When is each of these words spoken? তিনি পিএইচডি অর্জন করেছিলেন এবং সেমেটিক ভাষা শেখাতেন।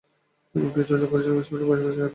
তিনি 0.55 0.67
পিএইচডি 0.73 0.93
অর্জন 0.93 1.09
করেছিলেন 1.11 1.33
এবং 1.33 1.45
সেমেটিক 1.47 1.67
ভাষা 1.69 1.83
শেখাতেন। 1.83 2.09